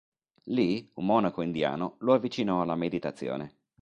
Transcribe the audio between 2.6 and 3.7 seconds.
alla meditazione.